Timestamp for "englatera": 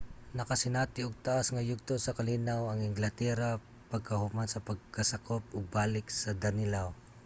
2.89-3.49